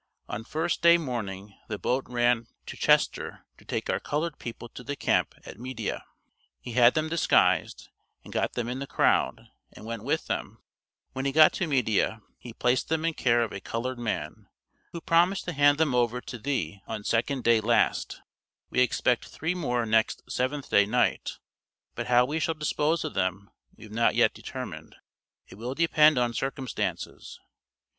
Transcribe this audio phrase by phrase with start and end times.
[0.27, 4.83] On 1st day morning the boat ran to Chester to take our colored people to
[4.83, 6.03] the camp at Media;
[6.59, 7.89] he had them disguised,
[8.23, 10.57] and got them in the crowd and went with them;
[11.13, 14.47] when he got to Media, he placed them in care of a colored man,
[14.91, 18.23] who promised to hand them over to thee on 2d day last;
[18.71, 21.37] we expect 3 more next 7th day night,
[21.93, 24.95] but how we shall dispose of them we have not yet determined;
[25.47, 27.39] it will depend on circumstances.